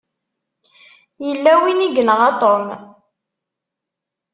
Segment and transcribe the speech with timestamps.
[1.25, 2.65] Yella win i yenɣa Tom.